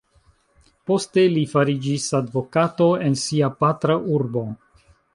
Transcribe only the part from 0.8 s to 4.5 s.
Poste li fariĝis advokato en sia patra urbo.